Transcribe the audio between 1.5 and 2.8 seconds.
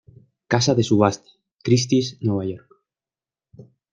Christie’s, Nueva York.